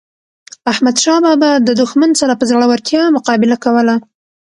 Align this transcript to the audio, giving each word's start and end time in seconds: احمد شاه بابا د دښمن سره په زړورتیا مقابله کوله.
احمد 0.71 0.95
شاه 1.03 1.19
بابا 1.25 1.51
د 1.67 1.69
دښمن 1.81 2.11
سره 2.21 2.33
په 2.39 2.43
زړورتیا 2.49 3.03
مقابله 3.17 3.57
کوله. 3.63 3.95